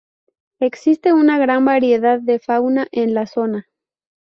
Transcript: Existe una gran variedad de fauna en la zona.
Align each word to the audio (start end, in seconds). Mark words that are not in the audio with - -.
Existe 0.59 1.13
una 1.13 1.37
gran 1.37 1.63
variedad 1.63 2.19
de 2.19 2.39
fauna 2.39 2.87
en 2.91 3.13
la 3.13 3.27
zona. 3.27 3.67